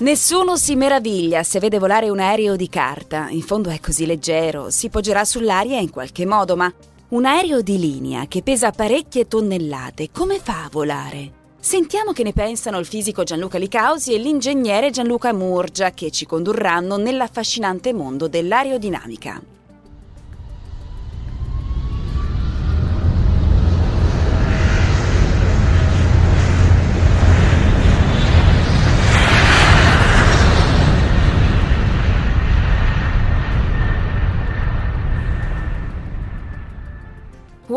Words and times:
Nessuno 0.00 0.56
si 0.56 0.76
meraviglia 0.76 1.42
se 1.42 1.58
vede 1.58 1.80
volare 1.80 2.08
un 2.08 2.20
aereo 2.20 2.54
di 2.54 2.68
carta. 2.68 3.26
In 3.30 3.42
fondo 3.42 3.68
è 3.68 3.80
così 3.80 4.06
leggero, 4.06 4.70
si 4.70 4.90
poggerà 4.90 5.24
sull'aria 5.24 5.80
in 5.80 5.90
qualche 5.90 6.24
modo, 6.24 6.54
ma 6.54 6.72
un 7.08 7.24
aereo 7.24 7.62
di 7.62 7.80
linea 7.80 8.26
che 8.28 8.44
pesa 8.44 8.70
parecchie 8.70 9.26
tonnellate, 9.26 10.10
come 10.12 10.38
fa 10.38 10.62
a 10.62 10.68
volare? 10.70 11.32
Sentiamo 11.58 12.12
che 12.12 12.22
ne 12.22 12.32
pensano 12.32 12.78
il 12.78 12.86
fisico 12.86 13.24
Gianluca 13.24 13.58
Licausi 13.58 14.14
e 14.14 14.18
l'ingegnere 14.18 14.90
Gianluca 14.90 15.32
Murgia 15.32 15.90
che 15.90 16.12
ci 16.12 16.26
condurranno 16.26 16.96
nell'affascinante 16.96 17.92
mondo 17.92 18.28
dell'aerodinamica. 18.28 19.57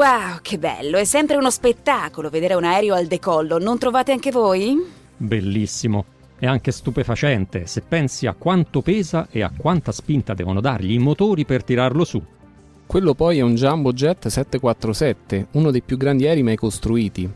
Wow, 0.02 0.40
che 0.42 0.58
bello! 0.58 0.98
È 0.98 1.04
sempre 1.04 1.36
uno 1.36 1.52
spettacolo 1.52 2.32
vedere 2.32 2.56
un 2.56 2.64
aereo 2.64 2.96
al 2.96 3.06
decollo, 3.06 3.60
non 3.60 3.78
trovate 3.78 4.12
anche 4.12 4.32
voi? 4.32 4.76
Bellissimo. 5.16 6.06
E 6.40 6.48
anche 6.48 6.72
stupefacente 6.72 7.68
se 7.68 7.82
pensi 7.82 8.26
a 8.26 8.34
quanto 8.34 8.82
pesa 8.82 9.28
e 9.30 9.44
a 9.44 9.52
quanta 9.56 9.92
spinta 9.92 10.34
devono 10.34 10.60
dargli 10.60 10.94
i 10.94 10.98
motori 10.98 11.46
per 11.46 11.64
tirarlo 11.64 12.04
su. 12.04 12.20
Quello 12.88 13.14
poi 13.14 13.38
è 13.38 13.42
un 13.42 13.54
Jumbo 13.54 13.94
Jet 13.94 14.28
747, 14.28 15.50
uno 15.52 15.70
dei 15.70 15.84
più 15.84 15.98
grandi 15.98 16.26
aerei 16.26 16.42
mai 16.42 16.56
costruiti. 16.56 17.32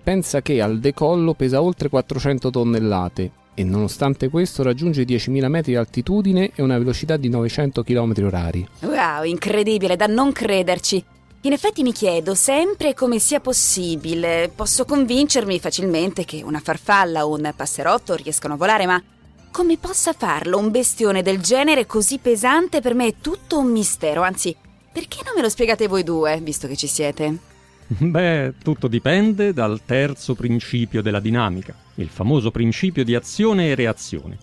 Pensa 0.00 0.42
che 0.42 0.62
al 0.62 0.78
decollo 0.78 1.34
pesa 1.34 1.60
oltre 1.60 1.88
400 1.88 2.50
tonnellate 2.50 3.30
e 3.52 3.64
nonostante 3.64 4.28
questo 4.28 4.62
raggiunge 4.62 5.02
10.000 5.02 5.48
metri 5.48 5.72
di 5.72 5.78
altitudine 5.78 6.52
e 6.54 6.62
una 6.62 6.78
velocità 6.78 7.16
di 7.16 7.28
900 7.28 7.82
km 7.82 8.12
orari. 8.22 8.68
Wow, 8.82 9.24
incredibile, 9.24 9.96
da 9.96 10.06
non 10.06 10.30
crederci! 10.30 11.04
In 11.46 11.52
effetti 11.52 11.84
mi 11.84 11.92
chiedo 11.92 12.34
sempre 12.34 12.92
come 12.92 13.20
sia 13.20 13.38
possibile. 13.38 14.50
Posso 14.52 14.84
convincermi 14.84 15.60
facilmente 15.60 16.24
che 16.24 16.42
una 16.42 16.58
farfalla 16.58 17.24
o 17.24 17.36
un 17.36 17.52
passerotto 17.54 18.16
riescano 18.16 18.54
a 18.54 18.56
volare, 18.56 18.84
ma 18.84 19.00
come 19.52 19.76
possa 19.78 20.12
farlo 20.12 20.58
un 20.58 20.72
bestione 20.72 21.22
del 21.22 21.40
genere 21.40 21.86
così 21.86 22.18
pesante 22.18 22.80
per 22.80 22.94
me 22.94 23.06
è 23.06 23.14
tutto 23.20 23.60
un 23.60 23.70
mistero. 23.70 24.22
Anzi, 24.22 24.56
perché 24.92 25.18
non 25.24 25.34
me 25.36 25.42
lo 25.42 25.48
spiegate 25.48 25.86
voi 25.86 26.02
due, 26.02 26.40
visto 26.42 26.66
che 26.66 26.74
ci 26.74 26.88
siete? 26.88 27.38
Beh, 27.86 28.54
tutto 28.60 28.88
dipende 28.88 29.52
dal 29.52 29.82
terzo 29.84 30.34
principio 30.34 31.00
della 31.00 31.20
dinamica, 31.20 31.76
il 31.94 32.08
famoso 32.08 32.50
principio 32.50 33.04
di 33.04 33.14
azione 33.14 33.68
e 33.68 33.76
reazione. 33.76 34.36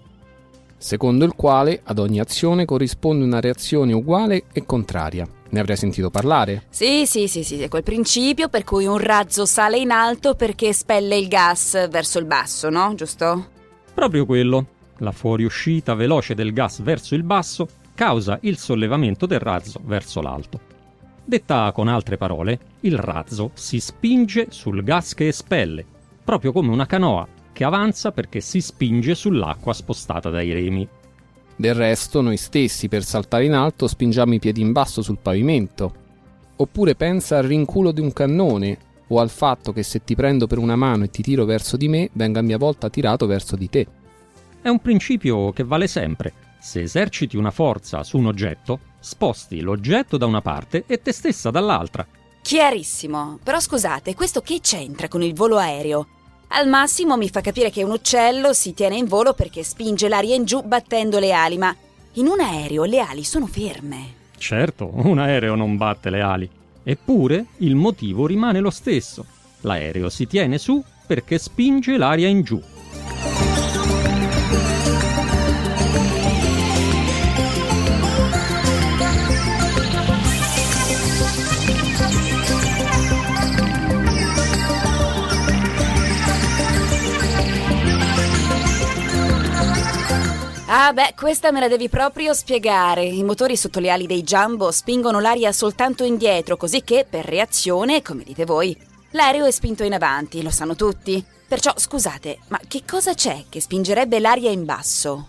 Secondo 0.77 1.25
il 1.25 1.33
quale 1.35 1.81
ad 1.83 1.99
ogni 1.99 2.21
azione 2.21 2.63
corrisponde 2.63 3.25
una 3.25 3.41
reazione 3.41 3.91
uguale 3.91 4.45
e 4.53 4.65
contraria. 4.65 5.27
Ne 5.53 5.59
avrei 5.59 5.77
sentito 5.77 6.09
parlare? 6.09 6.63
Sì, 6.69 7.05
sì, 7.05 7.27
sì, 7.27 7.43
sì, 7.43 7.61
è 7.61 7.67
quel 7.67 7.83
principio 7.83 8.49
per 8.49 8.63
cui 8.63 8.87
un 8.87 8.97
razzo 8.97 9.45
sale 9.45 9.77
in 9.77 9.91
alto 9.91 10.33
perché 10.33 10.69
espelle 10.69 11.15
il 11.15 11.27
gas 11.27 11.87
verso 11.89 12.17
il 12.17 12.25
basso, 12.25 12.71
no? 12.71 12.95
Giusto? 12.95 13.49
Proprio 13.93 14.25
quello. 14.25 14.65
La 14.97 15.11
fuoriuscita 15.11 15.93
veloce 15.93 16.33
del 16.33 16.53
gas 16.53 16.81
verso 16.81 17.13
il 17.13 17.21
basso 17.21 17.67
causa 17.93 18.39
il 18.41 18.57
sollevamento 18.57 19.27
del 19.27 19.39
razzo 19.39 19.79
verso 19.83 20.21
l'alto. 20.21 20.59
Detta 21.23 21.71
con 21.71 21.87
altre 21.87 22.17
parole, 22.17 22.59
il 22.79 22.97
razzo 22.97 23.51
si 23.53 23.79
spinge 23.79 24.47
sul 24.49 24.83
gas 24.83 25.13
che 25.13 25.27
espelle, 25.27 25.85
proprio 26.23 26.51
come 26.51 26.71
una 26.71 26.87
canoa 26.87 27.27
che 27.51 27.63
avanza 27.63 28.11
perché 28.11 28.39
si 28.39 28.59
spinge 28.59 29.13
sull'acqua 29.13 29.71
spostata 29.71 30.31
dai 30.31 30.51
remi. 30.51 30.87
Del 31.55 31.75
resto, 31.75 32.21
noi 32.21 32.37
stessi 32.37 32.87
per 32.87 33.03
saltare 33.03 33.45
in 33.45 33.53
alto 33.53 33.87
spingiamo 33.87 34.33
i 34.33 34.39
piedi 34.39 34.61
in 34.61 34.71
basso 34.71 35.01
sul 35.01 35.19
pavimento. 35.21 36.01
Oppure 36.55 36.95
pensa 36.95 37.37
al 37.37 37.43
rinculo 37.43 37.91
di 37.91 38.01
un 38.01 38.11
cannone 38.11 38.77
o 39.07 39.19
al 39.19 39.29
fatto 39.29 39.71
che 39.71 39.83
se 39.83 40.03
ti 40.03 40.15
prendo 40.15 40.47
per 40.47 40.57
una 40.57 40.75
mano 40.75 41.03
e 41.03 41.09
ti 41.09 41.21
tiro 41.21 41.45
verso 41.45 41.77
di 41.77 41.87
me, 41.87 42.09
venga 42.13 42.39
a 42.39 42.43
mia 42.43 42.57
volta 42.57 42.89
tirato 42.89 43.25
verso 43.25 43.55
di 43.55 43.69
te. 43.69 43.87
È 44.61 44.69
un 44.69 44.79
principio 44.79 45.51
che 45.51 45.63
vale 45.63 45.87
sempre. 45.87 46.33
Se 46.59 46.81
eserciti 46.81 47.37
una 47.37 47.51
forza 47.51 48.03
su 48.03 48.17
un 48.17 48.27
oggetto, 48.27 48.79
sposti 48.99 49.59
l'oggetto 49.59 50.17
da 50.17 50.25
una 50.25 50.41
parte 50.41 50.85
e 50.87 51.01
te 51.01 51.11
stessa 51.11 51.51
dall'altra. 51.51 52.07
Chiarissimo. 52.41 53.39
Però 53.43 53.59
scusate, 53.59 54.15
questo 54.15 54.41
che 54.41 54.59
c'entra 54.61 55.07
con 55.07 55.21
il 55.21 55.33
volo 55.33 55.57
aereo? 55.57 56.07
Al 56.55 56.67
massimo 56.67 57.17
mi 57.17 57.29
fa 57.29 57.41
capire 57.41 57.71
che 57.71 57.81
un 57.81 57.89
uccello 57.89 58.53
si 58.53 58.75
tiene 58.75 58.95
in 58.95 59.05
volo 59.05 59.33
perché 59.33 59.63
spinge 59.63 60.07
l'aria 60.07 60.35
in 60.35 60.45
giù 60.45 60.61
battendo 60.61 61.17
le 61.17 61.31
ali, 61.31 61.57
ma 61.57 61.75
in 62.13 62.27
un 62.27 62.39
aereo 62.39 62.83
le 62.83 62.99
ali 62.99 63.23
sono 63.23 63.47
ferme. 63.47 64.13
Certo, 64.37 64.91
un 64.93 65.17
aereo 65.17 65.55
non 65.55 65.77
batte 65.77 66.11
le 66.11 66.21
ali. 66.21 66.47
Eppure 66.83 67.45
il 67.57 67.73
motivo 67.73 68.27
rimane 68.27 68.59
lo 68.59 68.69
stesso. 68.69 69.25
L'aereo 69.61 70.09
si 70.09 70.27
tiene 70.27 70.59
su 70.59 70.83
perché 71.07 71.39
spinge 71.39 71.97
l'aria 71.97 72.27
in 72.27 72.43
giù. 72.43 72.61
Ah 90.85 90.91
beh, 90.91 91.13
questa 91.15 91.53
me 91.53 91.61
la 91.61 91.69
devi 91.69 91.87
proprio 91.87 92.33
spiegare. 92.33 93.05
I 93.05 93.23
motori 93.23 93.55
sotto 93.55 93.79
le 93.79 93.89
ali 93.89 94.05
dei 94.05 94.21
Jumbo 94.21 94.69
spingono 94.69 95.21
l'aria 95.21 95.53
soltanto 95.53 96.03
indietro, 96.03 96.57
così 96.57 96.83
che, 96.83 97.05
per 97.09 97.23
reazione, 97.23 98.01
come 98.01 98.25
dite 98.25 98.43
voi, 98.43 98.75
l'aereo 99.11 99.45
è 99.45 99.51
spinto 99.51 99.85
in 99.85 99.93
avanti, 99.93 100.43
lo 100.43 100.49
sanno 100.49 100.75
tutti. 100.75 101.23
Perciò, 101.47 101.71
scusate, 101.73 102.39
ma 102.49 102.59
che 102.67 102.81
cosa 102.85 103.13
c'è 103.13 103.45
che 103.47 103.61
spingerebbe 103.61 104.19
l'aria 104.19 104.51
in 104.51 104.65
basso? 104.65 105.27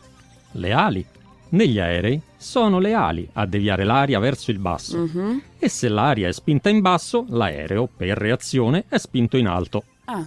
Le 0.54 0.72
ali. 0.72 1.06
Negli 1.50 1.78
aerei 1.78 2.20
sono 2.36 2.80
le 2.80 2.92
ali 2.92 3.28
a 3.34 3.46
deviare 3.46 3.84
l'aria 3.84 4.18
verso 4.18 4.50
il 4.50 4.58
basso. 4.58 4.98
Mhm. 4.98 5.42
E 5.60 5.68
se 5.68 5.86
l'aria 5.88 6.26
è 6.26 6.32
spinta 6.32 6.68
in 6.68 6.80
basso, 6.80 7.26
l'aereo, 7.28 7.88
per 7.96 8.18
reazione, 8.18 8.86
è 8.88 8.98
spinto 8.98 9.36
in 9.36 9.46
alto. 9.46 9.84
Ah, 10.06 10.26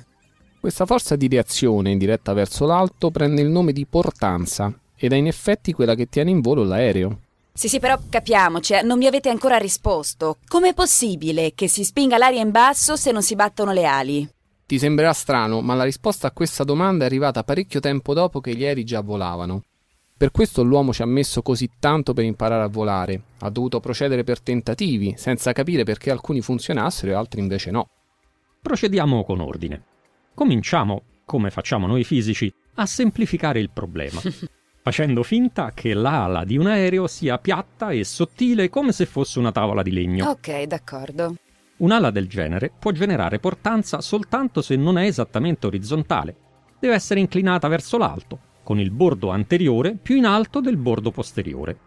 Questa 0.57 0.85
forza 0.85 1.17
di 1.17 1.27
reazione 1.27 1.91
in 1.91 1.97
diretta 1.97 2.31
verso 2.31 2.65
l'alto 2.65 3.11
prende 3.11 3.41
il 3.41 3.49
nome 3.49 3.73
di 3.73 3.85
portanza 3.85 4.73
ed 4.97 5.13
è 5.13 5.15
in 5.15 5.27
effetti 5.27 5.71
quella 5.71 5.95
che 5.95 6.07
tiene 6.07 6.31
in 6.31 6.41
volo 6.41 6.63
l'aereo. 6.63 7.19
Sì, 7.53 7.69
sì, 7.69 7.79
però 7.79 7.97
capiamoci, 8.09 8.73
eh, 8.73 8.81
non 8.83 8.97
mi 8.97 9.07
avete 9.07 9.29
ancora 9.29 9.57
risposto. 9.57 10.37
Com'è 10.47 10.73
possibile 10.73 11.53
che 11.55 11.67
si 11.67 11.83
spinga 11.83 12.17
l'aria 12.17 12.41
in 12.41 12.51
basso 12.51 12.95
se 12.95 13.11
non 13.11 13.23
si 13.23 13.35
battono 13.35 13.71
le 13.71 13.85
ali? 13.85 14.29
Ti 14.65 14.77
sembrerà 14.77 15.13
strano, 15.13 15.61
ma 15.61 15.73
la 15.73 15.83
risposta 15.83 16.27
a 16.27 16.31
questa 16.31 16.63
domanda 16.63 17.03
è 17.03 17.07
arrivata 17.07 17.43
parecchio 17.43 17.79
tempo 17.79 18.13
dopo 18.13 18.41
che 18.41 18.53
gli 18.53 18.65
aerei 18.65 18.83
già 18.83 19.01
volavano. 19.01 19.63
Per 20.17 20.31
questo 20.31 20.63
l'uomo 20.63 20.93
ci 20.93 21.03
ha 21.03 21.05
messo 21.05 21.41
così 21.41 21.69
tanto 21.79 22.13
per 22.13 22.25
imparare 22.25 22.63
a 22.63 22.67
volare. 22.67 23.21
Ha 23.39 23.49
dovuto 23.49 23.79
procedere 23.79 24.23
per 24.23 24.41
tentativi, 24.41 25.13
senza 25.15 25.51
capire 25.51 25.83
perché 25.83 26.11
alcuni 26.11 26.41
funzionassero 26.41 27.11
e 27.11 27.15
altri 27.15 27.39
invece 27.39 27.71
no. 27.71 27.87
Procediamo 28.61 29.23
con 29.23 29.39
ordine. 29.39 29.83
Cominciamo, 30.33 31.03
come 31.23 31.49
facciamo 31.49 31.87
noi 31.87 32.03
fisici, 32.03 32.53
a 32.75 32.85
semplificare 32.85 33.59
il 33.59 33.69
problema, 33.71 34.21
facendo 34.87 35.21
finta 35.21 35.73
che 35.73 35.93
l'ala 35.93 36.45
di 36.45 36.57
un 36.57 36.67
aereo 36.67 37.07
sia 37.07 37.37
piatta 37.39 37.89
e 37.89 38.05
sottile 38.05 38.69
come 38.69 38.93
se 38.93 39.05
fosse 39.05 39.37
una 39.37 39.51
tavola 39.51 39.83
di 39.83 39.91
legno. 39.91 40.29
Ok, 40.29 40.63
d'accordo. 40.63 41.35
Un'ala 41.79 42.09
del 42.09 42.29
genere 42.29 42.71
può 42.79 42.91
generare 42.91 43.37
portanza 43.37 43.99
soltanto 43.99 44.61
se 44.61 44.77
non 44.77 44.97
è 44.97 45.03
esattamente 45.03 45.67
orizzontale. 45.67 46.35
Deve 46.79 46.93
essere 46.93 47.19
inclinata 47.19 47.67
verso 47.67 47.97
l'alto, 47.97 48.39
con 48.63 48.79
il 48.79 48.89
bordo 48.89 49.29
anteriore 49.29 49.97
più 50.01 50.15
in 50.15 50.23
alto 50.23 50.61
del 50.61 50.77
bordo 50.77 51.11
posteriore. 51.11 51.77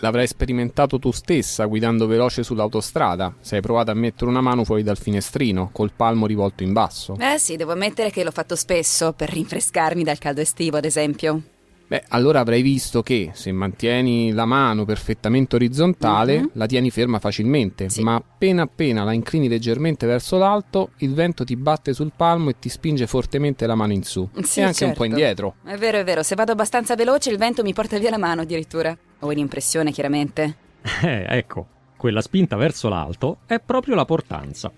L'avrai 0.00 0.26
sperimentato 0.26 0.98
tu 0.98 1.12
stessa 1.12 1.64
guidando 1.64 2.06
veloce 2.06 2.42
sull'autostrada, 2.42 3.36
se 3.40 3.56
hai 3.56 3.62
provato 3.62 3.92
a 3.92 3.94
mettere 3.94 4.30
una 4.30 4.42
mano 4.42 4.64
fuori 4.64 4.82
dal 4.82 4.98
finestrino, 4.98 5.70
col 5.72 5.92
palmo 5.96 6.26
rivolto 6.26 6.64
in 6.64 6.74
basso. 6.74 7.16
Eh 7.18 7.38
sì, 7.38 7.56
devo 7.56 7.72
ammettere 7.72 8.10
che 8.10 8.24
l'ho 8.24 8.30
fatto 8.30 8.56
spesso 8.56 9.14
per 9.14 9.30
rinfrescarmi 9.30 10.04
dal 10.04 10.18
caldo 10.18 10.42
estivo, 10.42 10.76
ad 10.76 10.84
esempio. 10.84 11.42
Beh, 11.90 12.04
allora 12.10 12.38
avrai 12.38 12.62
visto 12.62 13.02
che 13.02 13.30
se 13.32 13.50
mantieni 13.50 14.30
la 14.30 14.44
mano 14.44 14.84
perfettamente 14.84 15.56
orizzontale, 15.56 16.38
Mhm. 16.38 16.50
la 16.52 16.66
tieni 16.66 16.88
ferma 16.88 17.18
facilmente, 17.18 17.88
Sì. 17.88 18.02
ma 18.04 18.14
appena 18.14 18.62
appena 18.62 19.02
la 19.02 19.12
inclini 19.12 19.48
leggermente 19.48 20.06
verso 20.06 20.38
l'alto, 20.38 20.90
il 20.98 21.12
vento 21.14 21.42
ti 21.42 21.56
batte 21.56 21.92
sul 21.92 22.12
palmo 22.14 22.50
e 22.50 22.58
ti 22.60 22.68
spinge 22.68 23.08
fortemente 23.08 23.66
la 23.66 23.74
mano 23.74 23.92
in 23.92 24.04
su. 24.04 24.28
Sì, 24.40 24.60
e 24.60 24.62
anche 24.62 24.84
un 24.84 24.90
certo. 24.90 24.94
po' 24.98 25.04
indietro. 25.04 25.54
È 25.64 25.76
vero, 25.76 25.98
è 25.98 26.04
vero, 26.04 26.22
se 26.22 26.36
vado 26.36 26.52
abbastanza 26.52 26.94
veloce 26.94 27.28
il 27.30 27.38
vento 27.38 27.64
mi 27.64 27.72
porta 27.72 27.98
via 27.98 28.10
la 28.10 28.18
mano 28.18 28.42
addirittura. 28.42 28.96
Ho 29.18 29.26
un'impressione, 29.26 29.90
chiaramente. 29.90 30.54
Eh, 31.02 31.26
ecco, 31.28 31.66
quella 31.96 32.20
spinta 32.20 32.54
verso 32.54 32.88
l'alto 32.88 33.38
è 33.46 33.58
proprio 33.58 33.96
la 33.96 34.04
portanza. 34.04 34.70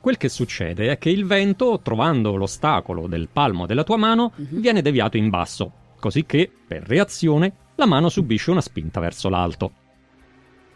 Quel 0.00 0.16
che 0.16 0.28
succede 0.28 0.92
è 0.92 0.98
che 0.98 1.10
il 1.10 1.24
vento, 1.26 1.80
trovando 1.82 2.36
l'ostacolo 2.36 3.08
del 3.08 3.28
palmo 3.32 3.66
della 3.66 3.82
tua 3.82 3.96
mano, 3.96 4.30
Mhm. 4.36 4.60
viene 4.60 4.80
deviato 4.80 5.16
in 5.16 5.28
basso, 5.28 5.72
così 6.02 6.26
che, 6.26 6.50
per 6.66 6.82
reazione, 6.82 7.54
la 7.76 7.86
mano 7.86 8.08
subisce 8.08 8.50
una 8.50 8.60
spinta 8.60 8.98
verso 8.98 9.28
l'alto. 9.28 9.70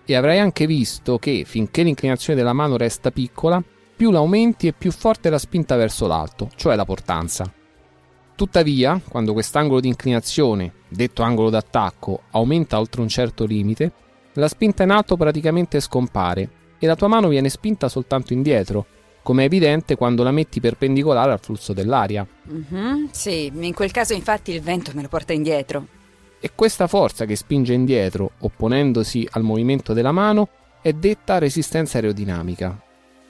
E 0.05 0.15
avrai 0.15 0.39
anche 0.39 0.69
visto 0.69 1.19
che 1.19 1.43
finché 1.45 1.83
l'inclinazione 1.83 2.39
della 2.39 2.53
mano 2.53 2.77
resta 2.77 3.11
piccola, 3.11 3.61
più 3.97 4.13
l'aumenti 4.13 4.69
e 4.69 4.73
più 4.73 4.93
forte 4.93 5.27
è 5.27 5.31
la 5.33 5.39
spinta 5.39 5.75
verso 5.75 6.07
l'alto, 6.07 6.49
cioè 6.55 6.77
la 6.77 6.85
portanza. 6.85 7.53
Tuttavia, 8.37 9.01
quando 9.09 9.33
quest'angolo 9.33 9.81
di 9.81 9.89
inclinazione, 9.89 10.73
detto 10.89 11.23
angolo 11.23 11.51
d'attacco, 11.51 12.23
aumenta 12.31 12.79
oltre 12.79 13.01
un 13.01 13.09
certo 13.09 13.45
limite, 13.47 13.93
la 14.35 14.47
spinta 14.47 14.85
in 14.85 14.91
alto 14.91 15.17
praticamente 15.17 15.81
scompare 15.81 16.49
e 16.79 16.87
la 16.87 16.95
tua 16.95 17.09
mano 17.09 17.27
viene 17.27 17.49
spinta 17.49 17.89
soltanto 17.89 18.33
indietro, 18.33 18.87
come 19.27 19.43
è 19.43 19.47
evidente 19.47 19.97
quando 19.97 20.23
la 20.23 20.31
metti 20.31 20.61
perpendicolare 20.61 21.33
al 21.33 21.41
flusso 21.41 21.73
dell'aria. 21.73 22.25
Mhm, 22.45 23.09
Sì, 23.11 23.51
in 23.53 23.75
quel 23.75 23.91
caso 23.91 24.13
infatti 24.13 24.53
il 24.53 24.61
vento 24.61 24.93
me 24.95 25.03
lo 25.03 25.09
porta 25.09 25.33
indietro. 25.33 25.89
E 26.39 26.53
questa 26.55 26.87
forza 26.87 27.25
che 27.25 27.35
spinge 27.35 27.73
indietro, 27.73 28.31
opponendosi 28.39 29.27
al 29.33 29.43
movimento 29.43 29.93
della 29.93 30.13
mano, 30.13 30.49
è 30.81 30.93
detta 30.93 31.39
resistenza 31.39 31.97
aerodinamica. 31.99 32.81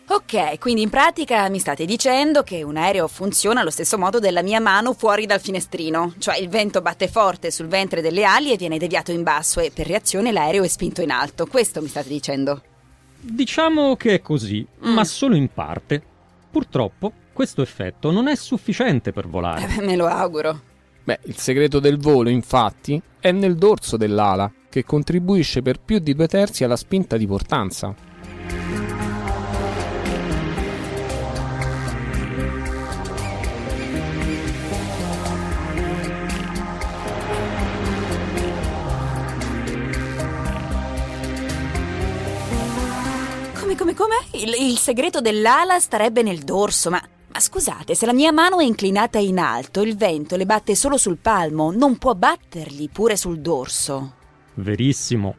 Ok, 0.08 0.58
quindi 0.58 0.82
in 0.82 0.90
pratica 0.90 1.48
mi 1.48 1.58
state 1.58 1.86
dicendo 1.86 2.42
che 2.42 2.62
un 2.62 2.76
aereo 2.76 3.08
funziona 3.08 3.62
allo 3.62 3.70
stesso 3.70 3.96
modo 3.96 4.18
della 4.18 4.42
mia 4.42 4.60
mano 4.60 4.92
fuori 4.92 5.24
dal 5.24 5.40
finestrino, 5.40 6.12
cioè 6.18 6.36
il 6.36 6.50
vento 6.50 6.82
batte 6.82 7.08
forte 7.08 7.50
sul 7.50 7.68
ventre 7.68 8.02
delle 8.02 8.24
ali 8.24 8.52
e 8.52 8.58
viene 8.58 8.76
deviato 8.76 9.12
in 9.12 9.22
basso 9.22 9.60
e 9.60 9.70
per 9.72 9.86
reazione 9.86 10.30
l'aereo 10.30 10.62
è 10.62 10.68
spinto 10.68 11.00
in 11.00 11.10
alto. 11.10 11.46
Questo 11.46 11.80
mi 11.80 11.88
state 11.88 12.08
dicendo? 12.08 12.60
Diciamo 13.20 13.96
che 13.96 14.14
è 14.14 14.22
così, 14.22 14.66
Mm. 14.86 14.92
ma 14.92 15.04
solo 15.04 15.34
in 15.34 15.48
parte. 15.52 16.02
Purtroppo, 16.50 17.12
questo 17.32 17.62
effetto 17.62 18.10
non 18.10 18.28
è 18.28 18.36
sufficiente 18.36 19.12
per 19.12 19.28
volare. 19.28 19.66
Eh, 19.76 19.82
me 19.82 19.96
lo 19.96 20.06
auguro. 20.06 20.60
Beh, 21.04 21.20
il 21.24 21.36
segreto 21.36 21.78
del 21.80 21.98
volo, 21.98 22.28
infatti, 22.28 23.00
è 23.20 23.30
nel 23.30 23.56
dorso 23.56 23.96
dell'ala, 23.96 24.50
che 24.68 24.84
contribuisce 24.84 25.62
per 25.62 25.78
più 25.80 25.98
di 25.98 26.14
due 26.14 26.26
terzi 26.28 26.64
alla 26.64 26.76
spinta 26.76 27.16
di 27.16 27.26
portanza. 27.26 27.94
Il, 44.36 44.54
il 44.70 44.76
segreto 44.78 45.20
dell'ala 45.20 45.78
starebbe 45.78 46.22
nel 46.22 46.40
dorso, 46.40 46.90
ma... 46.90 47.00
Ma 47.36 47.40
scusate, 47.42 47.94
se 47.94 48.06
la 48.06 48.14
mia 48.14 48.32
mano 48.32 48.60
è 48.60 48.64
inclinata 48.64 49.18
in 49.18 49.38
alto, 49.38 49.82
il 49.82 49.94
vento 49.94 50.36
le 50.36 50.46
batte 50.46 50.74
solo 50.74 50.96
sul 50.96 51.18
palmo, 51.18 51.70
non 51.70 51.98
può 51.98 52.14
battergli 52.14 52.88
pure 52.88 53.14
sul 53.16 53.40
dorso. 53.40 54.14
Verissimo. 54.54 55.34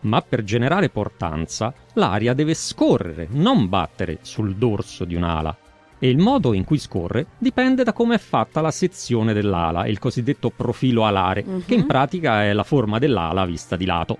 Ma 0.00 0.22
per 0.22 0.44
generare 0.44 0.88
portanza, 0.88 1.74
l'aria 1.94 2.32
deve 2.32 2.54
scorrere, 2.54 3.28
non 3.32 3.68
battere 3.68 4.20
sul 4.22 4.56
dorso 4.56 5.04
di 5.04 5.14
un'ala. 5.14 5.54
E 5.98 6.08
il 6.08 6.16
modo 6.16 6.54
in 6.54 6.64
cui 6.64 6.78
scorre 6.78 7.26
dipende 7.36 7.84
da 7.84 7.92
come 7.92 8.14
è 8.14 8.18
fatta 8.18 8.62
la 8.62 8.70
sezione 8.70 9.34
dell'ala, 9.34 9.86
il 9.86 9.98
cosiddetto 9.98 10.48
profilo 10.48 11.04
alare, 11.04 11.44
Mhm. 11.46 11.64
che 11.66 11.74
in 11.74 11.86
pratica 11.86 12.44
è 12.44 12.52
la 12.54 12.64
forma 12.64 12.98
dell'ala 12.98 13.44
vista 13.44 13.76
di 13.76 13.84
lato. 13.84 14.16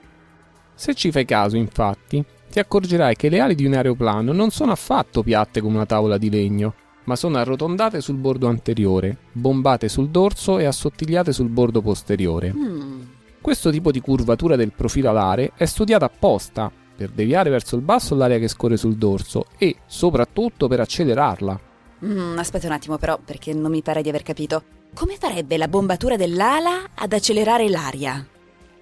Se 0.75 0.93
ci 0.95 1.11
fai 1.11 1.25
caso, 1.25 1.57
infatti, 1.57 2.23
ti 2.53 2.59
accorgerai 2.59 3.17
che 3.17 3.31
le 3.31 3.41
ali 3.41 3.55
di 3.55 3.65
un 3.65 3.73
aeroplano 3.73 4.31
non 4.33 4.51
sono 4.51 4.73
affatto 4.73 5.23
piatte 5.23 5.63
come 5.63 5.77
una 5.77 5.87
tavola 5.87 6.19
di 6.19 6.29
legno, 6.29 6.75
ma 7.05 7.17
sono 7.17 7.39
arrotondate 7.39 8.03
sul 8.03 8.17
bordo 8.17 8.47
anteriore, 8.47 9.17
bombate 9.33 9.89
sul 9.89 10.11
dorso 10.11 10.59
e 10.59 10.67
assottigliate 10.67 11.33
sul 11.33 11.49
bordo 11.49 11.81
posteriore. 11.81 12.53
Hmm. 12.53 13.01
Questo 13.41 13.71
tipo 13.71 13.91
di 13.91 14.03
curvatura 14.03 14.55
del 14.55 14.71
profilo 14.71 15.09
alare 15.09 15.53
è 15.57 15.65
studiata 15.65 16.05
apposta 16.05 16.71
per 16.95 17.09
deviare 17.09 17.49
verso 17.49 17.75
il 17.75 17.81
basso 17.81 18.15
l'aria 18.15 18.39
che 18.39 18.49
scorre 18.49 18.77
sul 18.77 18.97
dorso 18.97 19.47
e, 19.57 19.77
soprattutto, 19.87 20.69
per 20.69 20.81
accelerarla. 20.81 21.61
Mm, 22.05 22.37
aspetta 22.37 22.67
un 22.67 22.73
attimo 22.75 22.99
però, 22.99 23.19
perché 23.19 23.55
non 23.55 23.71
mi 23.71 23.81
pare 23.81 24.03
di 24.03 24.11
aver 24.11 24.23
capito. 24.23 24.63
Come 24.93 25.17
farebbe 25.19 25.57
la 25.57 25.69
bombatura 25.69 26.17
dell'ala 26.17 26.91
ad 26.95 27.15
accelerare 27.15 27.71
l'aria? 27.71 28.27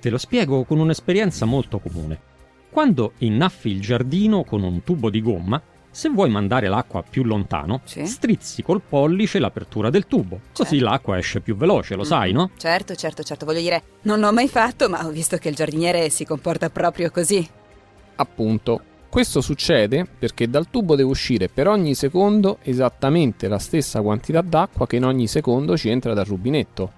Te 0.00 0.10
lo 0.10 0.18
spiego 0.18 0.64
con 0.64 0.80
un'esperienza 0.80 1.46
molto 1.46 1.78
comune. 1.78 2.29
Quando 2.70 3.12
innaffi 3.18 3.68
il 3.68 3.80
giardino 3.80 4.44
con 4.44 4.62
un 4.62 4.84
tubo 4.84 5.10
di 5.10 5.20
gomma, 5.20 5.60
se 5.90 6.08
vuoi 6.08 6.30
mandare 6.30 6.68
l'acqua 6.68 7.02
più 7.02 7.24
lontano, 7.24 7.80
Sì. 7.82 8.06
strizzi 8.06 8.62
col 8.62 8.80
pollice 8.80 9.40
l'apertura 9.40 9.90
del 9.90 10.06
tubo, 10.06 10.38
così 10.52 10.78
Certo. 10.78 10.84
l'acqua 10.84 11.18
esce 11.18 11.40
più 11.40 11.56
veloce, 11.56 11.96
lo 11.96 12.04
sai, 12.04 12.30
no? 12.32 12.50
Certo, 12.56 12.94
certo, 12.94 13.24
certo, 13.24 13.44
voglio 13.44 13.60
dire, 13.60 13.82
non 14.02 14.20
l'ho 14.20 14.32
mai 14.32 14.48
fatto, 14.48 14.88
ma 14.88 15.04
ho 15.04 15.10
visto 15.10 15.36
che 15.36 15.48
il 15.48 15.56
giardiniere 15.56 16.08
si 16.10 16.24
comporta 16.24 16.70
proprio 16.70 17.10
così. 17.10 17.44
Appunto, 18.16 18.82
questo 19.08 19.40
succede 19.40 20.06
perché 20.06 20.48
dal 20.48 20.70
tubo 20.70 20.94
deve 20.94 21.08
uscire 21.10 21.48
per 21.48 21.66
ogni 21.66 21.96
secondo 21.96 22.58
esattamente 22.62 23.48
la 23.48 23.58
stessa 23.58 24.00
quantità 24.00 24.42
d'acqua 24.42 24.86
che 24.86 24.94
in 24.96 25.04
ogni 25.04 25.26
secondo 25.26 25.76
ci 25.76 25.88
entra 25.88 26.14
dal 26.14 26.26
rubinetto. 26.26 26.92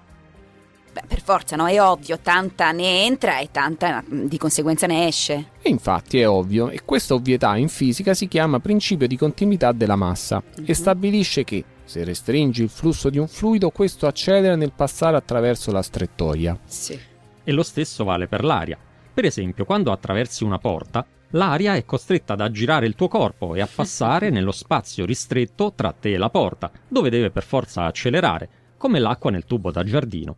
Beh, 0.93 1.01
per 1.07 1.21
forza, 1.21 1.55
no? 1.55 1.65
È 1.67 1.81
ovvio, 1.81 2.19
tanta 2.19 2.71
ne 2.71 3.03
entra 3.05 3.39
e 3.39 3.49
tanta 3.51 4.03
mm, 4.03 4.25
di 4.25 4.37
conseguenza 4.37 4.85
ne 4.85 5.07
esce. 5.07 5.49
E 5.61 5.69
infatti 5.69 6.19
è 6.19 6.27
ovvio, 6.29 6.69
e 6.69 6.81
questa 6.85 7.15
ovvietà 7.15 7.55
in 7.57 7.67
fisica 7.67 8.13
si 8.13 8.27
chiama 8.27 8.59
principio 8.59 9.07
di 9.07 9.17
continuità 9.17 9.71
della 9.71 9.95
massa 9.95 10.41
Mhm. 10.57 10.65
e 10.67 10.73
stabilisce 10.75 11.43
che 11.43 11.63
se 11.83 12.03
restringi 12.03 12.61
il 12.63 12.69
flusso 12.69 13.09
di 13.09 13.17
un 13.17 13.27
fluido, 13.27 13.69
questo 13.71 14.05
accelera 14.07 14.55
nel 14.55 14.71
passare 14.71 15.17
attraverso 15.17 15.71
la 15.71 15.81
strettoia. 15.81 16.57
Sì. 16.65 16.97
E 17.43 17.51
lo 17.51 17.63
stesso 17.63 18.03
vale 18.03 18.27
per 18.27 18.43
l'aria. 18.43 18.77
Per 19.13 19.25
esempio, 19.25 19.65
quando 19.65 19.91
attraversi 19.91 20.43
una 20.43 20.59
porta, 20.59 21.05
l'aria 21.31 21.75
è 21.75 21.85
costretta 21.85 22.33
ad 22.33 22.41
aggirare 22.41 22.85
il 22.85 22.95
tuo 22.95 23.07
corpo 23.07 23.55
e 23.55 23.61
a 23.61 23.67
passare 23.73 24.29
nello 24.31 24.51
spazio 24.51 25.05
ristretto 25.05 25.73
tra 25.75 25.91
te 25.91 26.13
e 26.13 26.17
la 26.17 26.29
porta, 26.29 26.71
dove 26.87 27.09
deve 27.09 27.31
per 27.31 27.43
forza 27.43 27.83
accelerare, 27.85 28.49
come 28.77 28.99
l'acqua 28.99 29.31
nel 29.31 29.45
tubo 29.45 29.71
da 29.71 29.83
giardino. 29.83 30.37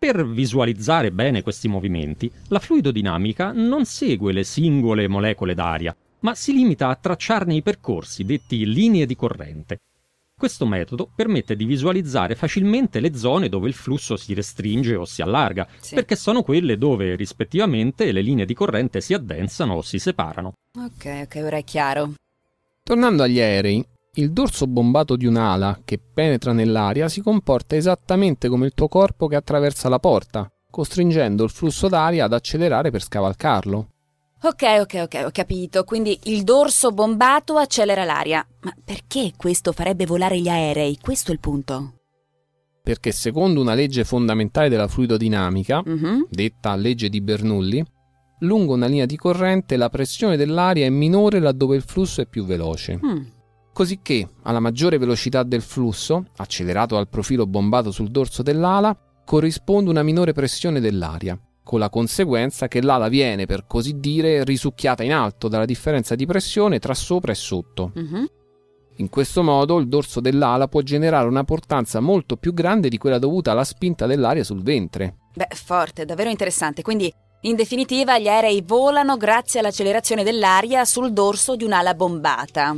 Per 0.00 0.26
visualizzare 0.26 1.12
bene 1.12 1.42
questi 1.42 1.68
movimenti, 1.68 2.32
la 2.48 2.58
fluidodinamica 2.58 3.52
non 3.52 3.84
segue 3.84 4.32
le 4.32 4.44
singole 4.44 5.06
molecole 5.08 5.52
d'aria, 5.52 5.94
ma 6.20 6.34
si 6.34 6.54
limita 6.54 6.88
a 6.88 6.94
tracciarne 6.96 7.54
i 7.54 7.60
percorsi, 7.60 8.24
detti 8.24 8.64
linee 8.64 9.04
di 9.04 9.14
corrente. 9.14 9.80
Questo 10.34 10.64
metodo 10.64 11.10
permette 11.14 11.54
di 11.54 11.66
visualizzare 11.66 12.34
facilmente 12.34 12.98
le 12.98 13.14
zone 13.14 13.50
dove 13.50 13.68
il 13.68 13.74
flusso 13.74 14.16
si 14.16 14.32
restringe 14.32 14.94
o 14.94 15.04
si 15.04 15.20
allarga, 15.20 15.68
Sì. 15.80 15.96
perché 15.96 16.16
sono 16.16 16.42
quelle 16.42 16.78
dove 16.78 17.14
rispettivamente 17.14 18.10
le 18.10 18.22
linee 18.22 18.46
di 18.46 18.54
corrente 18.54 19.02
si 19.02 19.12
addensano 19.12 19.74
o 19.74 19.82
si 19.82 19.98
separano. 19.98 20.54
Ok, 20.78 21.24
ok, 21.24 21.40
ora 21.44 21.58
è 21.58 21.64
chiaro. 21.64 22.14
Tornando 22.82 23.22
agli 23.22 23.38
aerei, 23.38 23.84
il 24.14 24.32
dorso 24.32 24.66
bombato 24.66 25.14
di 25.16 25.26
un'ala 25.26 25.80
che 25.84 25.98
penetra 25.98 26.52
nell'aria 26.52 27.08
si 27.08 27.20
comporta 27.20 27.76
esattamente 27.76 28.48
come 28.48 28.66
il 28.66 28.72
tuo 28.74 28.88
corpo 28.88 29.26
che 29.28 29.36
attraversa 29.36 29.88
la 29.88 29.98
porta, 30.00 30.50
costringendo 30.68 31.44
il 31.44 31.50
flusso 31.50 31.88
d'aria 31.88 32.24
ad 32.24 32.32
accelerare 32.32 32.90
per 32.90 33.02
scavalcarlo. 33.02 33.88
Ok, 34.42 34.62
ok, 34.80 35.00
ok, 35.02 35.22
ho 35.26 35.30
capito. 35.32 35.84
Quindi 35.84 36.18
il 36.24 36.44
dorso 36.44 36.92
bombato 36.92 37.56
accelera 37.58 38.04
l'aria. 38.04 38.44
Ma 38.62 38.72
perché 38.82 39.32
questo 39.36 39.72
farebbe 39.72 40.06
volare 40.06 40.40
gli 40.40 40.48
aerei? 40.48 40.98
Questo 41.00 41.30
è 41.30 41.34
il 41.34 41.40
punto. 41.40 41.94
Perché 42.82 43.12
secondo 43.12 43.60
una 43.60 43.74
legge 43.74 44.02
fondamentale 44.04 44.70
della 44.70 44.88
fluidodinamica, 44.88 45.82
Mhm. 45.84 46.26
detta 46.30 46.74
legge 46.74 47.10
di 47.10 47.20
Bernoulli, 47.20 47.84
lungo 48.40 48.72
una 48.72 48.86
linea 48.86 49.04
di 49.04 49.16
corrente 49.16 49.76
la 49.76 49.90
pressione 49.90 50.38
dell'aria 50.38 50.86
è 50.86 50.90
minore 50.90 51.38
laddove 51.38 51.76
il 51.76 51.82
flusso 51.82 52.22
è 52.22 52.26
più 52.26 52.46
veloce. 52.46 52.98
Mm. 53.04 53.22
Cosicché, 53.80 54.28
alla 54.42 54.60
maggiore 54.60 54.98
velocità 54.98 55.42
del 55.42 55.62
flusso, 55.62 56.26
accelerato 56.36 56.96
dal 56.96 57.08
profilo 57.08 57.46
bombato 57.46 57.90
sul 57.90 58.10
dorso 58.10 58.42
dell'ala, 58.42 58.94
corrisponde 59.24 59.88
una 59.88 60.02
minore 60.02 60.34
pressione 60.34 60.80
dell'aria, 60.80 61.40
con 61.64 61.78
la 61.78 61.88
conseguenza 61.88 62.68
che 62.68 62.82
l'ala 62.82 63.08
viene, 63.08 63.46
per 63.46 63.66
così 63.66 63.98
dire, 63.98 64.44
risucchiata 64.44 65.02
in 65.02 65.14
alto 65.14 65.48
dalla 65.48 65.64
differenza 65.64 66.14
di 66.14 66.26
pressione 66.26 66.78
tra 66.78 66.92
sopra 66.92 67.32
e 67.32 67.34
sotto. 67.34 67.92
Mhm. 67.94 68.26
In 68.96 69.08
questo 69.08 69.42
modo 69.42 69.78
il 69.78 69.88
dorso 69.88 70.20
dell'ala 70.20 70.68
può 70.68 70.82
generare 70.82 71.26
una 71.26 71.44
portanza 71.44 72.00
molto 72.00 72.36
più 72.36 72.52
grande 72.52 72.90
di 72.90 72.98
quella 72.98 73.18
dovuta 73.18 73.52
alla 73.52 73.64
spinta 73.64 74.04
dell'aria 74.04 74.44
sul 74.44 74.62
ventre. 74.62 75.16
Beh, 75.34 75.48
forte, 75.54 76.04
davvero 76.04 76.28
interessante. 76.28 76.82
Quindi, 76.82 77.10
in 77.42 77.56
definitiva, 77.56 78.18
gli 78.18 78.28
aerei 78.28 78.60
volano 78.60 79.16
grazie 79.16 79.60
all'accelerazione 79.60 80.22
dell'aria 80.22 80.84
sul 80.84 81.14
dorso 81.14 81.56
di 81.56 81.64
un'ala 81.64 81.94
bombata. 81.94 82.76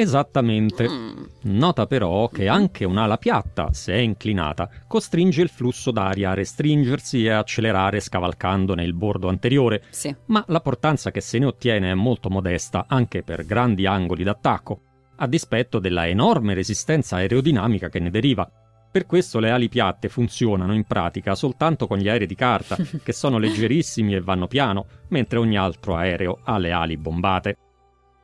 Esattamente. 0.00 0.88
Mm. 0.88 1.24
Nota 1.42 1.86
però 1.86 2.28
che 2.28 2.46
anche 2.46 2.84
un'ala 2.84 3.16
piatta, 3.16 3.72
se 3.72 3.94
è 3.94 3.96
inclinata, 3.96 4.70
costringe 4.86 5.42
il 5.42 5.48
flusso 5.48 5.90
d'aria 5.90 6.30
a 6.30 6.34
restringersi 6.34 7.24
e 7.24 7.30
accelerare 7.30 7.98
scavalcandone 7.98 8.84
il 8.84 8.94
bordo 8.94 9.28
anteriore, 9.28 9.82
Sì. 9.90 10.14
ma 10.26 10.44
la 10.46 10.60
portanza 10.60 11.10
che 11.10 11.20
se 11.20 11.40
ne 11.40 11.46
ottiene 11.46 11.90
è 11.90 11.94
molto 11.94 12.30
modesta 12.30 12.84
anche 12.86 13.24
per 13.24 13.44
grandi 13.44 13.86
angoli 13.86 14.22
d'attacco, 14.22 14.80
a 15.16 15.26
dispetto 15.26 15.80
della 15.80 16.06
enorme 16.06 16.54
resistenza 16.54 17.16
aerodinamica 17.16 17.88
che 17.88 17.98
ne 17.98 18.10
deriva. 18.10 18.48
Per 18.90 19.04
questo 19.04 19.40
le 19.40 19.50
ali 19.50 19.68
piatte 19.68 20.08
funzionano 20.08 20.74
in 20.74 20.84
pratica 20.84 21.34
soltanto 21.34 21.88
con 21.88 21.98
gli 21.98 22.08
aerei 22.08 22.28
di 22.28 22.36
carta, 22.36 22.76
che 23.02 23.12
sono 23.12 23.38
leggerissimi 23.38 24.14
e 24.14 24.20
vanno 24.20 24.46
piano, 24.46 24.86
mentre 25.08 25.38
ogni 25.38 25.58
altro 25.58 25.96
aereo 25.96 26.38
ha 26.44 26.56
le 26.56 26.70
ali 26.70 26.96
bombate. 26.96 27.56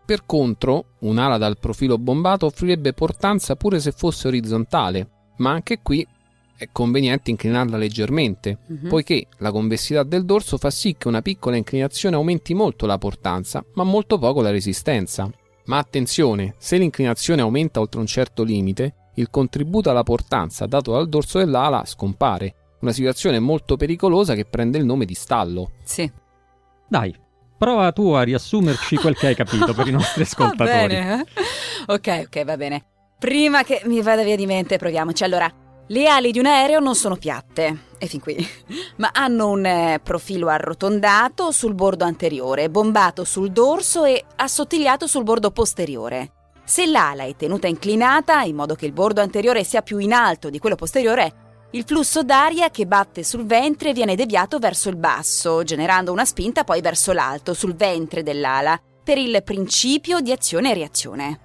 Per 0.04 0.26
contro, 0.26 0.84
un'ala 1.00 1.38
dal 1.38 1.58
profilo 1.58 1.96
bombato 1.98 2.46
offrirebbe 2.46 2.92
portanza 2.92 3.56
pure 3.56 3.80
se 3.80 3.90
fosse 3.92 4.28
orizzontale, 4.28 5.08
ma 5.38 5.50
anche 5.50 5.80
qui 5.82 6.06
è 6.56 6.68
conveniente 6.70 7.30
inclinarla 7.30 7.76
leggermente, 7.76 8.58
Mhm. 8.66 8.88
poiché 8.88 9.26
la 9.38 9.50
convessità 9.50 10.02
del 10.02 10.24
dorso 10.24 10.58
fa 10.58 10.70
sì 10.70 10.94
che 10.96 11.08
una 11.08 11.22
piccola 11.22 11.56
inclinazione 11.56 12.16
aumenti 12.16 12.54
molto 12.54 12.86
la 12.86 12.98
portanza, 12.98 13.64
ma 13.74 13.82
molto 13.84 14.18
poco 14.18 14.42
la 14.42 14.50
resistenza. 14.50 15.28
Ma 15.66 15.78
attenzione, 15.78 16.54
se 16.58 16.76
l'inclinazione 16.76 17.40
aumenta 17.40 17.80
oltre 17.80 17.98
un 17.98 18.06
certo 18.06 18.42
limite, 18.42 18.94
il 19.14 19.30
contributo 19.30 19.88
alla 19.88 20.02
portanza 20.02 20.66
dato 20.66 20.92
dal 20.92 21.08
dorso 21.08 21.38
dell'ala 21.38 21.84
scompare, 21.86 22.54
una 22.80 22.92
situazione 22.92 23.38
molto 23.40 23.76
pericolosa 23.76 24.34
che 24.34 24.44
prende 24.44 24.76
il 24.76 24.84
nome 24.84 25.06
di 25.06 25.14
stallo. 25.14 25.70
Sì. 25.82 26.10
Dai, 26.86 27.14
prova 27.64 27.92
tu 27.92 28.10
a 28.10 28.22
riassumerci 28.22 28.96
quel 28.96 29.16
che 29.16 29.28
hai 29.28 29.34
capito 29.34 29.72
per 29.72 29.86
i 29.86 29.90
nostri 29.90 30.20
ascoltatori. 30.28 30.94
Bene. 30.94 31.20
eh? 31.20 31.42
Ok, 31.86 32.24
ok, 32.26 32.44
va 32.44 32.56
bene. 32.58 32.84
Prima 33.18 33.62
che 33.62 33.80
mi 33.86 34.02
vada 34.02 34.22
via 34.22 34.36
di 34.36 34.44
mente, 34.44 34.76
proviamoci. 34.76 35.24
Allora, 35.24 35.50
le 35.86 36.06
ali 36.06 36.30
di 36.30 36.38
un 36.38 36.44
aereo 36.44 36.78
non 36.78 36.94
sono 36.94 37.16
piatte, 37.16 37.86
e 37.96 38.06
fin 38.06 38.20
qui, 38.20 38.36
ma 38.96 39.08
hanno 39.14 39.48
un 39.48 39.64
eh, 39.64 39.98
profilo 40.02 40.48
arrotondato 40.48 41.52
sul 41.52 41.74
bordo 41.74 42.04
anteriore, 42.04 42.68
bombato 42.68 43.24
sul 43.24 43.50
dorso 43.50 44.04
e 44.04 44.22
assottigliato 44.36 45.06
sul 45.06 45.22
bordo 45.22 45.50
posteriore. 45.50 46.32
Se 46.64 46.84
l'ala 46.86 47.24
è 47.24 47.34
tenuta 47.34 47.66
inclinata, 47.66 48.42
in 48.42 48.56
modo 48.56 48.74
che 48.74 48.84
il 48.84 48.92
bordo 48.92 49.22
anteriore 49.22 49.64
sia 49.64 49.80
più 49.80 49.96
in 49.96 50.12
alto 50.12 50.50
di 50.50 50.58
quello 50.58 50.76
posteriore, 50.76 51.43
il 51.74 51.82
flusso 51.84 52.22
d'aria 52.22 52.70
che 52.70 52.86
batte 52.86 53.24
sul 53.24 53.46
ventre 53.46 53.92
viene 53.92 54.14
deviato 54.14 54.60
verso 54.60 54.88
il 54.90 54.96
basso, 54.96 55.64
generando 55.64 56.12
una 56.12 56.24
spinta 56.24 56.62
poi 56.62 56.80
verso 56.80 57.12
l'alto, 57.12 57.52
sul 57.52 57.74
ventre 57.74 58.22
dell'ala, 58.22 58.80
per 59.02 59.18
il 59.18 59.42
principio 59.42 60.20
di 60.20 60.30
azione 60.30 60.70
e 60.70 60.74
reazione. 60.74 61.40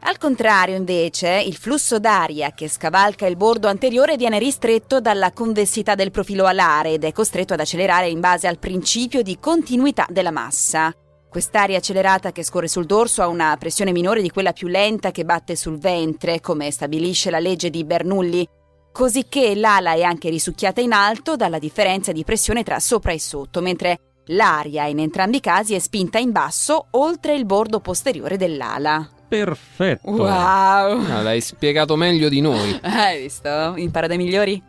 Al 0.00 0.18
contrario, 0.18 0.74
invece, 0.74 1.40
il 1.46 1.54
flusso 1.54 2.00
d'aria 2.00 2.50
che 2.54 2.68
scavalca 2.68 3.26
il 3.26 3.36
bordo 3.36 3.68
anteriore 3.68 4.16
viene 4.16 4.40
ristretto 4.40 5.00
dalla 5.00 5.30
convessità 5.30 5.94
del 5.94 6.10
profilo 6.10 6.46
alare 6.46 6.94
ed 6.94 7.04
è 7.04 7.12
costretto 7.12 7.52
ad 7.52 7.60
accelerare 7.60 8.08
in 8.08 8.18
base 8.18 8.48
al 8.48 8.58
principio 8.58 9.22
di 9.22 9.38
continuità 9.38 10.06
della 10.10 10.32
massa. 10.32 10.92
Quest'aria 11.28 11.78
accelerata 11.78 12.32
che 12.32 12.42
scorre 12.42 12.66
sul 12.66 12.84
dorso 12.84 13.22
ha 13.22 13.28
una 13.28 13.56
pressione 13.56 13.92
minore 13.92 14.22
di 14.22 14.30
quella 14.30 14.52
più 14.52 14.66
lenta 14.66 15.12
che 15.12 15.24
batte 15.24 15.54
sul 15.54 15.78
ventre, 15.78 16.40
come 16.40 16.68
stabilisce 16.72 17.30
la 17.30 17.38
legge 17.38 17.70
di 17.70 17.84
Bernoulli, 17.84 18.44
cosicché 18.92 19.54
l'ala 19.56 19.94
è 19.94 20.02
anche 20.02 20.28
risucchiata 20.28 20.80
in 20.80 20.92
alto 20.92 21.34
dalla 21.34 21.58
differenza 21.58 22.12
di 22.12 22.22
pressione 22.22 22.62
tra 22.62 22.78
sopra 22.78 23.12
e 23.12 23.18
sotto, 23.18 23.60
mentre 23.60 23.98
l'aria 24.26 24.86
in 24.86 25.00
entrambi 25.00 25.38
i 25.38 25.40
casi 25.40 25.74
è 25.74 25.78
spinta 25.78 26.18
in 26.18 26.30
basso 26.30 26.86
oltre 26.90 27.34
il 27.34 27.46
bordo 27.46 27.80
posteriore 27.80 28.36
dell'ala. 28.36 29.08
Perfetto. 29.26 30.10
Wow! 30.10 31.04
Ah, 31.06 31.22
l'hai 31.22 31.40
spiegato 31.40 31.96
meglio 31.96 32.28
di 32.28 32.42
noi. 32.42 32.78
Hai 32.82 33.22
visto? 33.22 33.72
Impara 33.76 34.06
dai 34.06 34.18
migliori? 34.18 34.62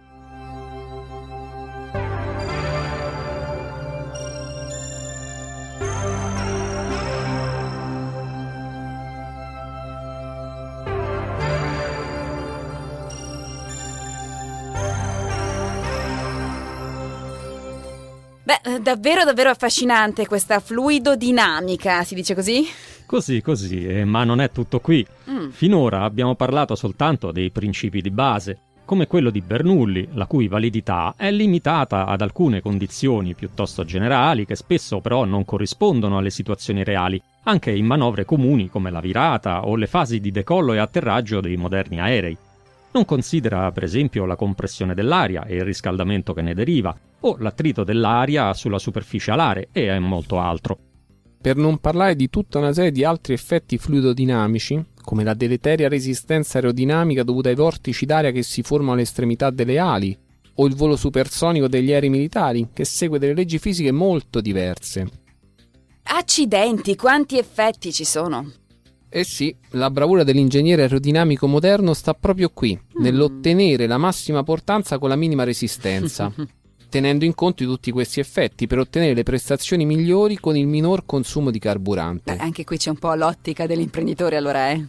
Beh, 18.45 18.59
eh, 18.75 18.79
davvero 18.81 19.23
davvero 19.23 19.49
affascinante 19.49 20.27
questa 20.27 20.59
fluidodinamica, 20.59 22.03
si 22.03 22.13
dice 22.13 22.35
così? 22.35 22.67
Così, 23.05 23.41
così, 23.41 23.85
eh, 23.85 24.03
ma 24.03 24.25
non 24.25 24.41
è 24.41 24.51
tutto 24.51 24.81
qui. 24.81 25.05
Mm. 25.29 25.49
Finora 25.51 26.03
abbiamo 26.03 26.35
parlato 26.35 26.75
soltanto 26.75 27.31
dei 27.31 27.51
principi 27.51 28.01
di 28.01 28.11
base, 28.11 28.59
come 28.83 29.07
quello 29.07 29.29
di 29.29 29.39
Bernoulli, 29.39 30.09
la 30.13 30.25
cui 30.25 30.49
validità 30.49 31.13
è 31.15 31.31
limitata 31.31 32.05
ad 32.05 32.19
alcune 32.19 32.59
condizioni 32.59 33.33
piuttosto 33.33 33.85
generali 33.85 34.45
che 34.45 34.55
spesso 34.55 34.99
però 34.99 35.23
non 35.23 35.45
corrispondono 35.45 36.17
alle 36.17 36.29
situazioni 36.29 36.83
reali, 36.83 37.21
anche 37.43 37.71
in 37.71 37.85
manovre 37.85 38.25
comuni 38.25 38.69
come 38.69 38.91
la 38.91 38.99
virata 38.99 39.65
o 39.65 39.77
le 39.77 39.87
fasi 39.87 40.19
di 40.19 40.31
decollo 40.31 40.73
e 40.73 40.79
atterraggio 40.79 41.39
dei 41.39 41.55
moderni 41.55 42.01
aerei. 42.01 42.37
Non 42.93 43.05
considera, 43.05 43.71
per 43.71 43.83
esempio, 43.83 44.25
la 44.25 44.35
compressione 44.35 44.93
dell'aria 44.93 45.45
e 45.45 45.55
il 45.55 45.63
riscaldamento 45.63 46.33
che 46.33 46.43
ne 46.43 46.53
deriva, 46.53 46.95
o 47.21 47.35
l'attrito 47.39 47.83
dell'aria 47.83 48.53
sulla 48.53 48.77
superficie 48.77 49.31
alare 49.31 49.69
e 49.71 49.97
molto 49.97 50.39
altro. 50.39 50.77
Per 51.41 51.55
non 51.55 51.79
parlare 51.79 52.15
di 52.15 52.29
tutta 52.29 52.59
una 52.59 52.71
serie 52.71 52.91
di 52.91 53.03
altri 53.03 53.33
effetti 53.33 53.79
fluidodinamici, 53.79 54.91
come 55.01 55.23
la 55.23 55.33
deleteria 55.33 55.89
resistenza 55.89 56.59
aerodinamica 56.59 57.23
dovuta 57.23 57.49
ai 57.49 57.55
vortici 57.55 58.05
d'aria 58.05 58.31
che 58.31 58.43
si 58.43 58.61
formano 58.61 58.93
all'estremità 58.93 59.49
delle 59.49 59.79
ali, 59.79 60.17
o 60.55 60.65
il 60.67 60.75
volo 60.75 60.95
supersonico 60.95 61.67
degli 61.67 61.91
aerei 61.91 62.09
militari, 62.09 62.69
che 62.71 62.85
segue 62.85 63.17
delle 63.17 63.33
leggi 63.33 63.57
fisiche 63.57 63.91
molto 63.91 64.39
diverse. 64.39 65.09
Accidenti, 66.03 66.95
quanti 66.95 67.39
effetti 67.39 67.91
ci 67.91 68.05
sono! 68.05 68.51
Eh 69.15 69.23
sì, 69.23 69.55
la 69.71 69.91
bravura 69.91 70.23
dell'ingegnere 70.23 70.81
aerodinamico 70.81 71.45
moderno 71.45 71.93
sta 71.93 72.15
proprio 72.15 72.49
qui, 72.51 72.75
nell'ottenere 72.95 73.85
la 73.85 73.99
massima 73.99 74.41
portanza 74.41 74.97
con 74.97 75.07
la 75.09 75.15
minima 75.15 75.43
resistenza, 75.43 76.33
tenendo 76.89 77.23
in 77.23 77.35
conto 77.35 77.63
tutti 77.63 77.91
questi 77.91 78.19
effetti 78.19 78.65
per 78.65 78.79
ottenere 78.79 79.13
le 79.13 79.21
prestazioni 79.21 79.85
migliori 79.85 80.39
con 80.39 80.57
il 80.57 80.65
minor 80.65 81.03
consumo 81.05 81.51
di 81.51 81.59
carburante. 81.59 82.33
Beh, 82.35 82.41
anche 82.41 82.63
qui 82.63 82.77
c'è 82.77 82.89
un 82.89 82.97
po' 82.97 83.13
l'ottica 83.13 83.67
dell'imprenditore, 83.67 84.35
allora, 84.35 84.71
eh. 84.71 84.83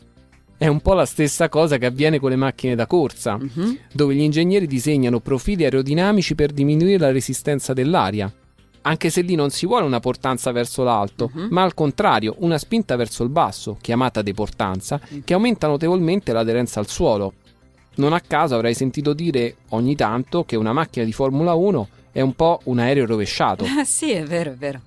È 0.56 0.68
un 0.68 0.80
po' 0.80 0.94
la 0.94 1.04
stessa 1.04 1.50
cosa 1.50 1.76
che 1.76 1.84
avviene 1.84 2.18
con 2.18 2.30
le 2.30 2.36
macchine 2.36 2.74
da 2.74 2.86
corsa, 2.86 3.36
Mhm. 3.36 3.78
dove 3.92 4.14
gli 4.14 4.20
ingegneri 4.22 4.66
disegnano 4.66 5.20
profili 5.20 5.64
aerodinamici 5.64 6.34
per 6.34 6.50
diminuire 6.52 6.96
la 6.96 7.12
resistenza 7.12 7.74
dell'aria. 7.74 8.32
Anche 8.86 9.08
se 9.08 9.22
lì 9.22 9.34
non 9.34 9.48
si 9.50 9.64
vuole 9.66 9.86
una 9.86 10.00
portanza 10.00 10.52
verso 10.52 10.82
l'alto, 10.82 11.30
Mhm. 11.32 11.48
ma 11.50 11.62
al 11.62 11.72
contrario 11.74 12.34
una 12.40 12.58
spinta 12.58 12.96
verso 12.96 13.22
il 13.22 13.30
basso, 13.30 13.78
chiamata 13.80 14.20
deportanza, 14.20 15.00
che 15.24 15.32
aumenta 15.32 15.66
notevolmente 15.66 16.32
l'aderenza 16.32 16.80
al 16.80 16.88
suolo. 16.88 17.32
Non 17.96 18.12
a 18.12 18.20
caso 18.20 18.54
avrai 18.56 18.74
sentito 18.74 19.12
dire 19.14 19.56
ogni 19.70 19.94
tanto 19.96 20.44
che 20.44 20.56
una 20.56 20.72
macchina 20.72 21.04
di 21.04 21.12
Formula 21.12 21.54
1 21.54 21.88
è 22.12 22.20
un 22.20 22.34
po' 22.34 22.60
un 22.64 22.78
aereo 22.78 23.06
rovesciato. 23.06 23.64
Ah, 23.64 23.84
sì, 23.86 24.10
è 24.12 24.22
vero, 24.24 24.50
è 24.52 24.54
vero. 24.56 24.80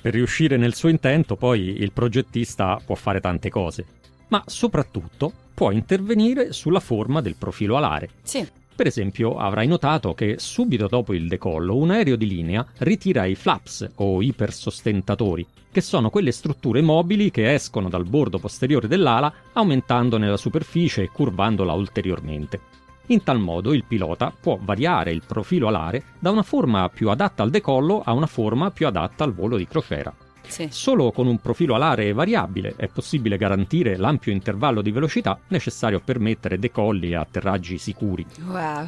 Per 0.00 0.12
riuscire 0.12 0.56
nel 0.56 0.74
suo 0.74 0.88
intento, 0.88 1.34
poi 1.36 1.80
il 1.80 1.92
progettista 1.92 2.80
può 2.84 2.94
fare 2.94 3.20
tante 3.20 3.50
cose, 3.50 3.84
ma 4.28 4.42
soprattutto 4.46 5.32
può 5.54 5.70
intervenire 5.70 6.52
sulla 6.52 6.80
forma 6.80 7.20
del 7.20 7.34
profilo 7.36 7.76
alare. 7.76 8.08
Sì. 8.22 8.46
Per 8.74 8.86
esempio, 8.86 9.36
avrai 9.36 9.66
notato 9.66 10.14
che 10.14 10.36
subito 10.38 10.86
dopo 10.86 11.12
il 11.12 11.28
decollo 11.28 11.76
un 11.76 11.90
aereo 11.90 12.16
di 12.16 12.26
linea 12.26 12.66
ritira 12.78 13.26
i 13.26 13.34
flaps 13.34 13.90
o 13.96 14.22
ipersostentatori, 14.22 15.46
che 15.70 15.80
sono 15.80 16.10
quelle 16.10 16.32
strutture 16.32 16.80
mobili 16.80 17.30
che 17.30 17.52
escono 17.52 17.88
dal 17.88 18.04
bordo 18.04 18.38
posteriore 18.38 18.88
dell'ala 18.88 19.32
aumentandone 19.52 20.28
la 20.28 20.36
superficie 20.36 21.02
e 21.02 21.08
curvandola 21.08 21.72
ulteriormente. 21.74 22.60
In 23.06 23.22
tal 23.22 23.40
modo 23.40 23.74
il 23.74 23.84
pilota 23.84 24.32
può 24.38 24.58
variare 24.60 25.12
il 25.12 25.22
profilo 25.26 25.68
alare 25.68 26.04
da 26.18 26.30
una 26.30 26.42
forma 26.42 26.88
più 26.88 27.10
adatta 27.10 27.42
al 27.42 27.50
decollo 27.50 28.00
a 28.02 28.12
una 28.12 28.26
forma 28.26 28.70
più 28.70 28.86
adatta 28.86 29.24
al 29.24 29.34
volo 29.34 29.56
di 29.56 29.66
crociera. 29.66 30.14
Sì. 30.46 30.68
Solo 30.70 31.12
con 31.12 31.26
un 31.26 31.38
profilo 31.38 31.74
alare 31.74 32.12
variabile 32.12 32.74
è 32.76 32.88
possibile 32.88 33.36
garantire 33.36 33.96
l'ampio 33.96 34.32
intervallo 34.32 34.82
di 34.82 34.90
velocità 34.90 35.38
necessario 35.48 35.98
a 35.98 36.02
permettere 36.04 36.58
decolli 36.58 37.10
e 37.10 37.16
atterraggi 37.16 37.78
sicuri. 37.78 38.26
Wow. 38.46 38.86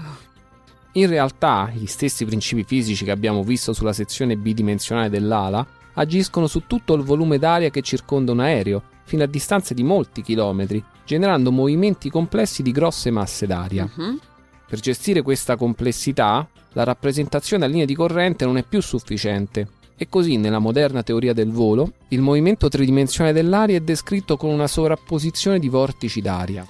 In 0.93 1.09
realtà, 1.09 1.71
gli 1.73 1.87
stessi 1.87 2.25
principi 2.25 2.65
fisici 2.65 3.05
che 3.05 3.11
abbiamo 3.11 3.43
visto 3.43 3.73
sulla 3.73 3.93
sezione 3.93 4.37
bidimensionale 4.37 5.11
dell'ala 5.11 5.67
agiscono 5.95 6.47
su 6.47 6.67
tutto 6.67 6.95
il 6.95 7.03
volume 7.03 7.39
d'aria 7.39 7.71
che 7.71 7.83
circonda 7.83 8.33
un 8.33 8.41
aereo, 8.41 8.83
fino 9.05 9.23
a 9.23 9.27
distanze 9.27 9.75
di 9.75 9.83
molti 9.83 10.23
chilometri, 10.23 10.83
generando 11.05 11.51
movimenti 11.51 12.11
complessi 12.11 12.63
di 12.63 12.73
grosse 12.73 13.11
masse 13.11 13.47
d'aria. 13.47 13.89
Mhm. 13.93 14.19
Per 14.67 14.81
gestire 14.81 15.23
questa 15.23 15.57
complessità, 15.57 16.47
la 16.73 16.85
rappresentazione 16.85 17.65
a 17.65 17.69
linea 17.69 17.85
di 17.85 17.95
corrente 17.95 18.45
non 18.45 18.57
è 18.57 18.63
più 18.63 18.81
sufficiente 18.81 19.69
e 19.97 20.09
così 20.09 20.37
nella 20.37 20.59
moderna 20.59 21.03
teoria 21.03 21.33
del 21.33 21.51
volo 21.51 21.93
il 22.09 22.21
movimento 22.21 22.69
tridimensionale 22.69 23.35
dell'aria 23.35 23.77
è 23.77 23.81
descritto 23.81 24.37
con 24.37 24.51
una 24.51 24.67
sovrapposizione 24.67 25.59
di 25.59 25.69
vortici 25.69 26.21
d'aria. 26.21 26.67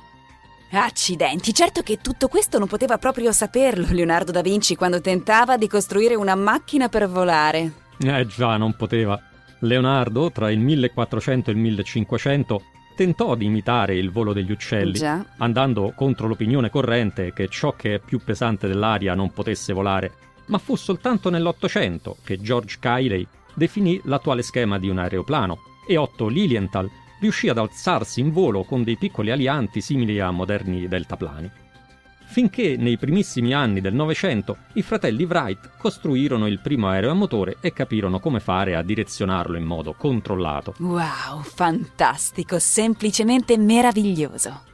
Accidenti, 0.70 1.54
certo 1.54 1.82
che 1.82 1.98
tutto 2.02 2.28
questo 2.28 2.58
non 2.58 2.66
poteva 2.66 2.98
proprio 2.98 3.30
saperlo 3.30 3.86
Leonardo 3.90 4.32
da 4.32 4.42
Vinci 4.42 4.74
quando 4.74 5.00
tentava 5.00 5.56
di 5.56 5.68
costruire 5.68 6.16
una 6.16 6.34
macchina 6.34 6.88
per 6.88 7.08
volare. 7.08 7.72
Eh 7.98 8.26
già, 8.26 8.56
non 8.56 8.74
poteva. 8.74 9.20
Leonardo, 9.60 10.32
tra 10.32 10.50
il 10.50 10.58
1400 10.58 11.50
e 11.50 11.52
il 11.52 11.58
1500, 11.60 12.62
tentò 12.96 13.34
di 13.34 13.44
imitare 13.44 13.96
il 13.96 14.10
volo 14.10 14.32
degli 14.32 14.50
uccelli, 14.50 14.94
Già. 14.98 15.24
andando 15.38 15.92
contro 15.94 16.26
l'opinione 16.26 16.70
corrente 16.70 17.32
che 17.32 17.48
ciò 17.48 17.72
che 17.72 17.94
è 17.94 17.98
più 18.00 18.20
pesante 18.22 18.66
dell'aria 18.66 19.14
non 19.14 19.32
potesse 19.32 19.72
volare, 19.72 20.12
ma 20.46 20.58
fu 20.58 20.76
soltanto 20.76 21.30
nell'Ottocento 21.30 22.16
che 22.24 22.40
George 22.40 22.76
Cayley 22.80 23.26
definì 23.54 24.00
l'attuale 24.04 24.42
schema 24.42 24.78
di 24.78 24.88
un 24.88 24.98
aeroplano 24.98 25.58
e 25.86 25.96
Otto 25.96 26.28
Lilienthal 26.28 26.90
riuscì 27.20 27.48
ad 27.48 27.58
alzarsi 27.58 28.20
in 28.20 28.32
volo 28.32 28.64
con 28.64 28.82
dei 28.82 28.96
piccoli 28.96 29.30
alianti 29.30 29.80
simili 29.80 30.20
a 30.20 30.30
moderni 30.30 30.88
deltaplani. 30.88 31.50
Finché 32.26 32.76
nei 32.76 32.98
primissimi 32.98 33.54
anni 33.54 33.80
del 33.80 33.94
Novecento 33.94 34.56
i 34.74 34.82
fratelli 34.82 35.24
Wright 35.24 35.76
costruirono 35.78 36.46
il 36.48 36.58
primo 36.58 36.88
aereo 36.88 37.10
a 37.10 37.14
motore 37.14 37.58
e 37.60 37.72
capirono 37.72 38.18
come 38.18 38.40
fare 38.40 38.74
a 38.74 38.82
direzionarlo 38.82 39.56
in 39.56 39.64
modo 39.64 39.94
controllato. 39.94 40.74
Wow, 40.78 41.42
fantastico, 41.42 42.58
semplicemente 42.58 43.56
meraviglioso. 43.56 44.73